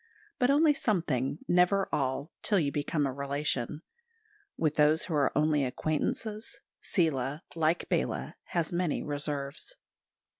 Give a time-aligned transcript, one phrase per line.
[0.39, 3.83] But only something, never all, till you become a relation;
[4.57, 9.75] with those who are only acquaintances Seela, like Bala, has many reserves.